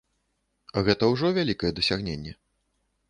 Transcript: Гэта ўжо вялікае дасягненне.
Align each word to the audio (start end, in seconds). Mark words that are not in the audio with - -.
Гэта 0.87 1.03
ўжо 1.11 1.27
вялікае 1.37 1.71
дасягненне. 1.81 2.33